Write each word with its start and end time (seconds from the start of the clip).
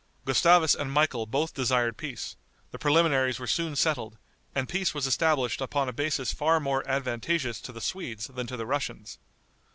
Gustavus 0.25 0.73
and 0.73 0.91
Michael 0.91 1.27
both 1.27 1.53
desired 1.53 1.95
peace, 1.95 2.35
the 2.71 2.79
preliminaries 2.79 3.37
were 3.37 3.45
soon 3.45 3.75
settled, 3.75 4.17
and 4.55 4.67
peace 4.67 4.95
was 4.95 5.05
established 5.05 5.61
upon 5.61 5.87
a 5.87 5.93
basis 5.93 6.33
far 6.33 6.59
more 6.59 6.83
advantageous 6.89 7.61
to 7.61 7.71
the 7.71 7.81
Swedes 7.81 8.25
than 8.25 8.47
to 8.47 8.57
the 8.57 8.65
Russians. 8.65 9.19